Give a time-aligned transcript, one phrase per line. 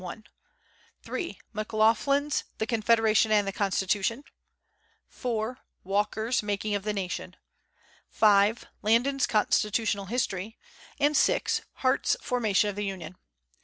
[0.01, 0.23] 1;
[1.03, 4.23] (3) McLaughlin's "The Confederation and the Constitution,"
[5.07, 7.35] (4) Walker's "Making of the Nation,"
[8.09, 10.57] (5) Landon's "Constitutional History,"
[10.99, 13.15] and (6) Hart's "Formation of the Union."